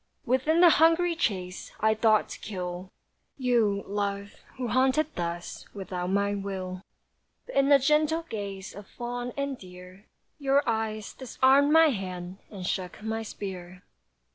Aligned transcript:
Within 0.25 0.61
the 0.61 0.71
hungry 0.81 1.15
chase 1.15 1.71
I 1.79 1.93
thought 1.93 2.27
to 2.29 2.39
kill 2.39 2.89
You, 3.37 3.83
love, 3.85 4.33
who 4.57 4.69
haunted 4.69 5.13
thus 5.15 5.71
Without 5.75 6.09
my 6.09 6.33
will, 6.33 6.81
But 7.45 7.53
in 7.55 7.69
the 7.69 7.77
gentle 7.77 8.23
gaze 8.27 8.73
Of 8.73 8.87
fawn 8.87 9.31
and 9.37 9.59
deer, 9.59 10.07
Your 10.39 10.67
eyes 10.67 11.13
disarmed 11.13 11.71
my 11.71 11.89
hand, 11.89 12.39
And 12.49 12.65
shook 12.65 13.03
my 13.03 13.21
spear. 13.21 13.83